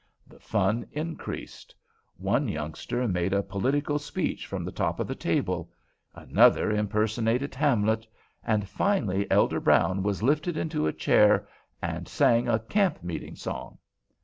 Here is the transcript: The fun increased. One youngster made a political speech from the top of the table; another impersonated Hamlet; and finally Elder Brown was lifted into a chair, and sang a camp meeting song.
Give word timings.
The 0.25 0.39
fun 0.39 0.87
increased. 0.93 1.75
One 2.17 2.47
youngster 2.47 3.07
made 3.07 3.33
a 3.33 3.43
political 3.43 3.99
speech 3.99 4.47
from 4.47 4.65
the 4.65 4.71
top 4.71 4.99
of 4.99 5.05
the 5.05 5.13
table; 5.13 5.71
another 6.15 6.71
impersonated 6.71 7.53
Hamlet; 7.53 8.07
and 8.43 8.67
finally 8.67 9.29
Elder 9.29 9.59
Brown 9.59 10.01
was 10.01 10.23
lifted 10.23 10.57
into 10.57 10.87
a 10.87 10.91
chair, 10.91 11.47
and 11.83 12.07
sang 12.07 12.47
a 12.47 12.57
camp 12.57 13.03
meeting 13.03 13.35
song. 13.35 13.77